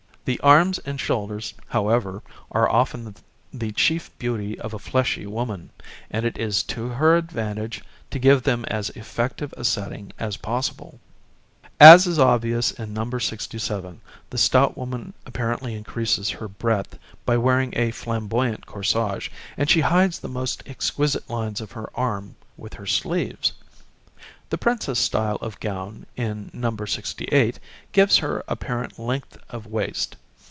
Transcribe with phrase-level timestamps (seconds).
[0.23, 3.15] The arms and shoulders, however, are often
[3.51, 5.71] the chief beauty of a fleshy woman,
[6.11, 10.99] and it is to her advantage to give them as effective a setting as possible.
[11.81, 12.29] [Illustration: NO.
[12.39, 13.19] 68] [Illustration: NO.
[13.19, 13.97] 67] As is obvious in No.
[13.97, 19.81] 67, the stout woman apparently increases her breadth by wearing a flamboyant corsage, and she
[19.81, 23.53] hides the most exquisite lines of her arm with her sleeves.
[24.51, 26.75] The princesse style of gown, in No.
[26.75, 27.57] 68,
[27.93, 30.17] gives her apparent length of waist.